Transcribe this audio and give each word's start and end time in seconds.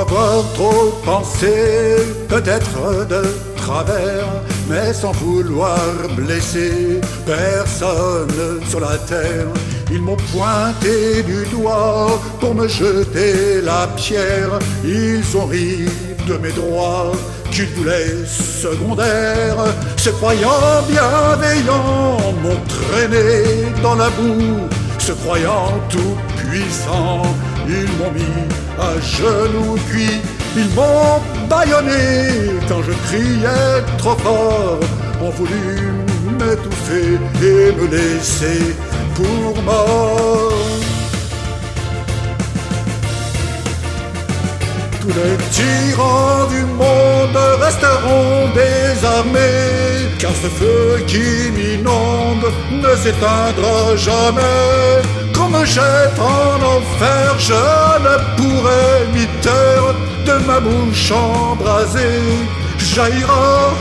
Avoir 0.00 0.44
trop 0.54 0.92
pensé, 1.04 1.96
peut-être 2.28 3.06
de 3.08 3.22
travers, 3.56 4.28
mais 4.70 4.92
sans 4.92 5.10
vouloir 5.10 5.80
blesser 6.16 7.00
personne 7.26 8.60
sur 8.68 8.78
la 8.78 8.96
terre. 8.96 9.48
Ils 9.90 10.00
m'ont 10.00 10.16
pointé 10.32 11.24
du 11.24 11.44
doigt 11.46 12.20
pour 12.38 12.54
me 12.54 12.68
jeter 12.68 13.60
la 13.60 13.88
pierre. 13.96 14.60
Ils 14.84 15.36
ont 15.36 15.46
ri 15.46 15.86
de 16.28 16.36
mes 16.38 16.52
droits 16.52 17.10
qu'ils 17.50 17.66
voulaient 17.74 18.24
secondaires. 18.24 19.64
Se 19.96 20.10
croyant 20.10 20.82
bienveillants 20.88 22.34
m'ont 22.42 22.62
traîné 22.68 23.72
dans 23.82 23.96
la 23.96 24.10
boue. 24.10 24.68
Se 24.98 25.12
croyant 25.12 25.72
tout 25.88 26.16
puissant, 26.36 27.22
ils 27.68 27.92
m'ont 27.98 28.10
mis 28.10 28.48
à 28.78 28.98
genoux 29.00 29.76
puis 29.88 30.20
ils 30.56 30.74
m'ont 30.74 31.20
bâillonné 31.48 32.58
quand 32.68 32.82
je 32.82 32.92
criais 33.06 33.82
trop 33.98 34.16
fort. 34.16 34.80
Ont 35.20 35.30
voulu 35.30 35.92
m'étouffer 36.38 37.18
et 37.42 37.72
me 37.72 37.86
laisser 37.90 38.74
pour 39.14 39.62
mort. 39.62 40.17
Les 45.08 45.38
tyrans 45.50 46.46
du 46.50 46.64
monde 46.66 47.38
resteront 47.62 48.48
désarmés, 48.54 50.06
car 50.18 50.32
ce 50.32 50.48
feu 50.48 51.02
qui 51.06 51.50
m'inonde 51.56 52.52
ne 52.70 52.94
s'éteindra 52.94 53.96
jamais. 53.96 55.00
Qu'on 55.34 55.48
me 55.48 55.64
jette 55.64 56.18
en 56.20 56.56
enfer, 56.76 57.38
je 57.38 57.54
ne 58.06 58.14
pourrai 58.36 59.06
m'y 59.14 59.26
de 60.26 60.46
ma 60.46 60.60
bouche 60.60 61.10
embrasée 61.10 62.22
jaillira 62.78 63.72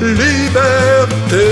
liberté. 0.00 1.44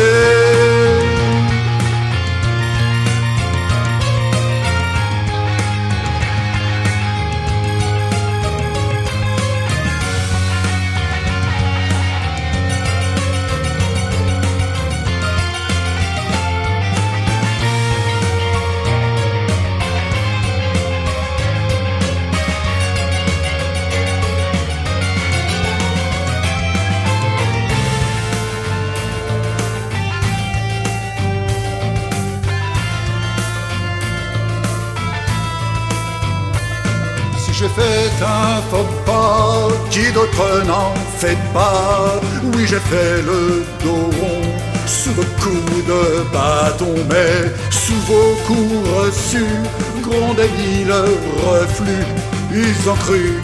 Fait 37.77 38.25
un 38.25 38.61
faux 38.70 38.89
pas 39.06 39.69
qui 39.91 40.11
d'autres 40.12 40.65
n'en 40.67 40.95
fait 41.19 41.39
pas. 41.53 42.20
Oui, 42.55 42.64
j'ai 42.67 42.83
fait 42.91 43.23
le 43.23 43.64
dos 43.83 44.11
rond 44.20 44.42
sous 44.86 45.13
vos 45.13 45.30
coups 45.41 45.86
de 45.86 46.23
bâton, 46.33 46.95
mais 47.08 47.52
sous 47.70 48.01
vos 48.08 48.35
coups 48.46 48.89
reçus 48.96 49.57
grondaient 50.02 50.51
le 50.86 51.02
reflux. 51.46 52.07
Ils 52.55 52.91
ont 52.91 52.95
cru 52.95 53.41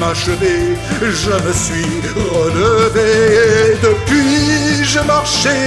m'achever, 0.00 0.76
je 1.00 1.30
me 1.30 1.52
suis 1.52 1.92
relevé. 2.16 3.76
Depuis, 3.82 4.84
j'ai 4.84 5.04
marché 5.04 5.58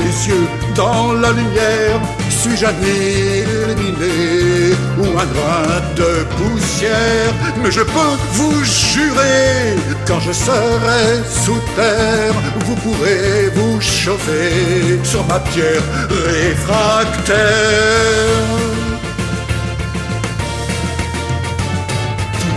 les 0.00 0.28
yeux 0.28 0.48
dans 0.74 1.12
la 1.12 1.30
lumière. 1.30 2.00
Suis-je 2.28 2.66
éliminé 2.66 4.57
ou 4.98 5.04
un 5.04 5.26
grain 5.34 5.80
de 5.96 6.24
poussière 6.36 7.32
Mais 7.62 7.70
je 7.70 7.82
peux 7.82 8.16
vous 8.32 8.64
jurer, 8.64 9.76
quand 10.06 10.20
je 10.20 10.32
serai 10.32 11.22
sous 11.44 11.60
terre, 11.76 12.34
vous 12.66 12.76
pourrez 12.76 13.48
vous 13.54 13.80
chauffer 13.80 14.98
sur 15.04 15.24
ma 15.26 15.40
pierre 15.40 15.82
réfractaire. 16.10 17.38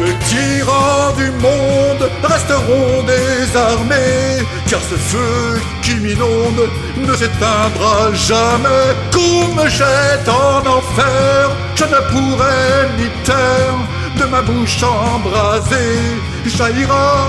Les 0.04 0.18
tyrans 0.30 1.14
du 1.16 1.30
monde 1.46 2.10
resteront 2.24 3.04
désarmés, 3.04 4.46
car 4.68 4.80
ce 4.82 4.96
feu 4.96 5.62
qui 5.84 5.96
m'inonde 5.96 6.70
ne 6.98 7.14
s'éteindra 7.14 8.12
jamais. 8.14 8.88
Qu'on 9.14 9.54
me 9.54 9.70
jette 9.70 10.28
en 10.28 10.60
enfer, 10.78 11.52
je 11.76 11.84
ne 11.84 12.00
pourrai 12.12 12.90
ni 12.98 13.10
taire. 13.24 13.78
De 14.18 14.26
ma 14.26 14.42
bouche 14.42 14.84
embrasée 14.84 16.00
jaillira 16.46 17.28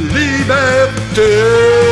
liberté. 0.00 1.87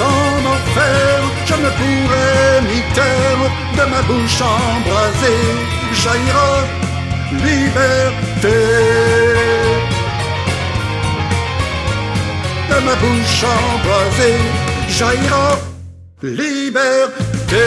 En 0.00 0.46
enfer, 0.54 1.20
je 1.46 1.54
ne 1.54 1.70
pourrai 1.78 2.60
m'y 2.68 2.80
taire, 2.94 3.44
de 3.78 3.84
ma 3.90 4.02
bouche 4.02 4.40
embrasée 4.42 5.46
jaillira 6.02 6.52
liberté. 7.46 8.58
De 12.70 12.78
ma 12.86 12.94
bouche 13.02 13.44
embrasée 13.44 14.40
jaillira 14.88 15.58
liberté. 16.22 17.66